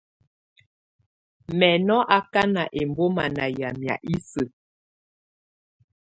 Mɛ̀ 1.57 1.75
nɔ̀ 1.87 2.01
akana 2.17 2.63
ɛmbɔma 2.79 3.23
nà 3.35 3.45
yamɛ̀á 3.59 3.95
isǝ́. 4.13 4.47